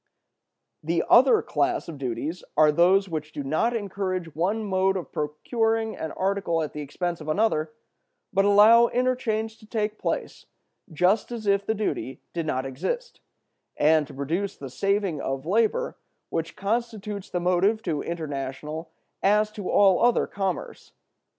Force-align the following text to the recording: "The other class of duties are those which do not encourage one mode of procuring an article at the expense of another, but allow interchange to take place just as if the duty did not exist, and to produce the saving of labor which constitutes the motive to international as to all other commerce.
"The 0.81 1.03
other 1.11 1.43
class 1.43 1.87
of 1.87 1.99
duties 1.99 2.43
are 2.57 2.71
those 2.71 3.07
which 3.07 3.31
do 3.31 3.43
not 3.43 3.75
encourage 3.75 4.33
one 4.33 4.63
mode 4.65 4.97
of 4.97 5.11
procuring 5.11 5.95
an 5.95 6.11
article 6.13 6.63
at 6.63 6.73
the 6.73 6.81
expense 6.81 7.21
of 7.21 7.29
another, 7.29 7.71
but 8.33 8.43
allow 8.43 8.87
interchange 8.87 9.59
to 9.59 9.67
take 9.67 9.99
place 9.99 10.47
just 10.91 11.31
as 11.31 11.45
if 11.45 11.67
the 11.67 11.75
duty 11.75 12.19
did 12.33 12.47
not 12.47 12.65
exist, 12.65 13.19
and 13.77 14.07
to 14.07 14.13
produce 14.15 14.57
the 14.57 14.71
saving 14.71 15.21
of 15.21 15.45
labor 15.45 15.97
which 16.31 16.55
constitutes 16.55 17.29
the 17.29 17.39
motive 17.39 17.83
to 17.83 18.01
international 18.01 18.89
as 19.21 19.51
to 19.51 19.69
all 19.69 20.01
other 20.03 20.25
commerce. 20.25 20.93